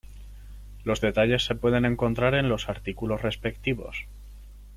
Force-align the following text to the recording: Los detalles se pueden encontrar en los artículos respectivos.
Los 0.83 0.99
detalles 0.99 1.45
se 1.45 1.53
pueden 1.53 1.85
encontrar 1.85 2.33
en 2.33 2.49
los 2.49 2.69
artículos 2.69 3.21
respectivos. 3.21 4.07